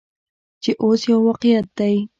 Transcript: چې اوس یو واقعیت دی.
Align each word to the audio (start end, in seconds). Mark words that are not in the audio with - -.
چې 0.63 0.71
اوس 0.83 1.01
یو 1.11 1.19
واقعیت 1.27 1.67
دی. 1.77 1.95